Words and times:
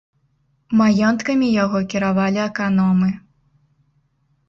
Маёнткамі 0.79 1.47
яго 1.63 1.83
кіравалі 1.93 2.43
аканомы. 2.49 3.15